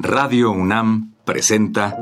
Radio 0.00 0.52
UNAM 0.52 1.14
presenta 1.24 1.98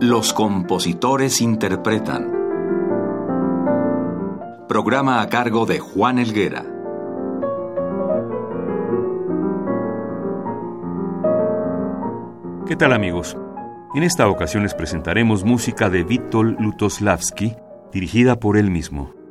Los 0.00 0.32
compositores 0.32 1.40
interpretan. 1.40 2.32
Programa 4.68 5.22
a 5.22 5.28
cargo 5.28 5.64
de 5.64 5.78
Juan 5.78 6.18
Elguera. 6.18 6.64
¿Qué 12.66 12.74
tal 12.74 12.94
amigos? 12.94 13.36
En 13.94 14.02
esta 14.02 14.28
ocasión 14.28 14.64
les 14.64 14.74
presentaremos 14.74 15.44
música 15.44 15.88
de 15.88 16.02
Witold 16.02 16.58
Lutosławski, 16.58 17.54
dirigida 17.92 18.40
por 18.40 18.56
él 18.56 18.72
mismo. 18.72 19.25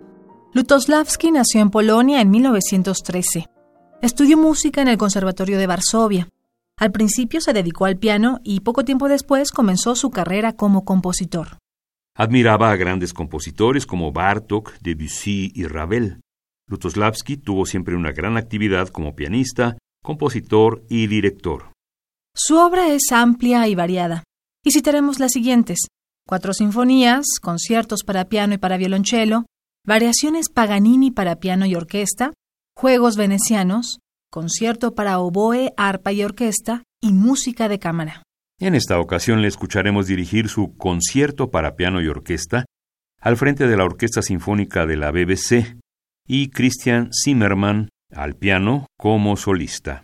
Lutosławski 0.55 1.33
nació 1.33 1.59
en 1.59 1.69
Polonia 1.69 2.21
en 2.21 2.31
1913. 2.31 3.49
Estudió 4.01 4.38
música 4.38 4.81
en 4.81 4.88
el 4.88 4.97
Conservatorio 4.97 5.57
de 5.57 5.67
Varsovia. 5.67 6.30
Al 6.77 6.93
principio 6.93 7.41
se 7.41 7.52
dedicó 7.52 7.84
al 7.84 7.97
piano 7.97 8.39
y 8.41 8.61
poco 8.61 8.85
tiempo 8.85 9.09
después 9.09 9.52
comenzó 9.52 9.97
su 9.97 10.11
carrera 10.11 10.53
como 10.53 10.85
compositor. 10.85 11.57
Admiraba 12.16 12.71
a 12.71 12.77
grandes 12.77 13.13
compositores 13.13 13.85
como 13.85 14.13
Bartók, 14.13 14.80
Debussy 14.80 15.52
y 15.53 15.66
Ravel. 15.67 16.21
Lutosławski 16.69 17.35
tuvo 17.35 17.66
siempre 17.66 17.94
una 17.94 18.13
gran 18.13 18.38
actividad 18.38 18.88
como 18.88 19.13
pianista, 19.13 19.77
compositor 20.02 20.85
y 20.88 21.08
director. 21.08 21.73
Su 22.33 22.55
obra 22.59 22.88
es 22.94 23.11
amplia 23.11 23.67
y 23.67 23.75
variada, 23.75 24.23
y 24.63 24.72
citaremos 24.72 25.19
las 25.19 25.33
siguientes: 25.33 25.80
cuatro 26.25 26.53
sinfonías, 26.53 27.25
conciertos 27.41 28.03
para 28.05 28.30
piano 28.30 28.53
y 28.53 28.58
para 28.58 28.77
violonchelo, 28.77 29.44
variaciones 29.85 30.49
Paganini 30.49 31.12
para 31.12 31.38
piano 31.38 31.66
y 31.66 31.75
orquesta, 31.75 32.34
juegos 32.75 33.17
venecianos, 33.17 33.99
concierto 34.31 34.95
para 34.95 35.20
oboe, 35.20 35.73
arpa 35.77 36.11
y 36.11 36.23
orquesta 36.23 36.83
y 37.02 37.14
música 37.14 37.69
de 37.69 37.80
cámara. 37.80 38.23
En 38.59 38.73
esta 38.73 39.00
ocasión 39.00 39.41
le 39.41 39.47
escucharemos 39.47 40.08
dirigir 40.08 40.50
su 40.50 40.75
concierto 40.78 41.52
para 41.52 41.75
piano 41.75 42.02
y 42.02 42.08
orquesta 42.08 42.66
al 43.22 43.38
frente 43.38 43.67
de 43.67 43.75
la 43.78 43.86
Orquesta 43.86 44.22
Sinfónica 44.22 44.86
de 44.86 44.97
la 44.97 45.11
BBC 45.11 45.78
y 46.28 46.50
Christian 46.50 47.09
Zimmermann 47.11 47.89
al 48.11 48.36
piano 48.36 48.88
como 48.97 49.36
solista. 49.36 50.03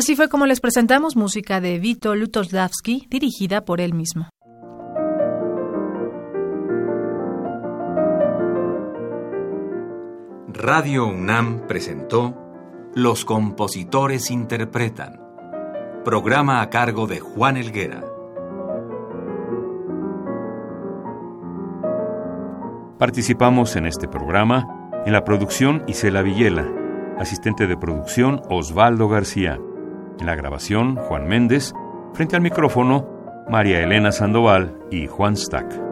Así 0.00 0.16
fue 0.16 0.30
como 0.30 0.46
les 0.46 0.60
presentamos 0.60 1.14
música 1.14 1.60
de 1.60 1.78
Vito 1.78 2.14
Lutoslavski, 2.14 3.06
dirigida 3.10 3.66
por 3.66 3.82
él 3.82 3.92
mismo. 3.92 4.30
Radio 10.48 11.06
UNAM 11.06 11.66
presentó 11.66 12.34
Los 12.94 13.26
compositores 13.26 14.30
interpretan, 14.30 15.20
programa 16.02 16.62
a 16.62 16.70
cargo 16.70 17.06
de 17.06 17.20
Juan 17.20 17.58
Elguera. 17.58 18.02
Participamos 22.98 23.76
en 23.76 23.84
este 23.84 24.08
programa 24.08 25.02
en 25.04 25.12
la 25.12 25.24
producción 25.24 25.84
Isela 25.86 26.22
Villela, 26.22 26.66
asistente 27.18 27.66
de 27.66 27.76
producción 27.76 28.40
Osvaldo 28.48 29.06
García. 29.06 29.60
En 30.20 30.26
la 30.26 30.34
grabación, 30.34 30.96
Juan 30.96 31.26
Méndez. 31.26 31.72
Frente 32.12 32.36
al 32.36 32.42
micrófono, 32.42 33.08
María 33.48 33.80
Elena 33.80 34.12
Sandoval 34.12 34.76
y 34.90 35.06
Juan 35.06 35.36
Stack. 35.36 35.89